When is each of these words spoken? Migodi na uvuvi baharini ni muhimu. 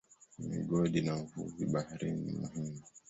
Migodi 0.49 0.99
na 1.01 1.13
uvuvi 1.23 1.63
baharini 1.73 2.21
ni 2.21 2.33
muhimu. 2.39 2.81